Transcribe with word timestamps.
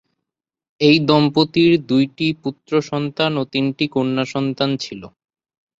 এই 0.81 0.97
দম্পতির 1.07 1.71
দুইটি 1.89 2.27
পুত্রসন্তান 2.43 3.31
ও 3.37 3.53
তিনটি 3.53 3.85
কন্যাসন্তান 3.95 4.69
ছিল। 4.83 5.01